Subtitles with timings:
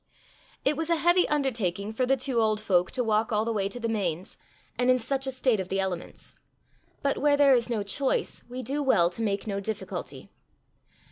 [0.65, 3.69] It was a heavy undertaking for the two old folk to walk all the way
[3.69, 4.35] to the Mains,
[4.75, 6.33] and in such a state of the elements;
[7.03, 10.31] but where there is no choice, we do well to make no difficulty.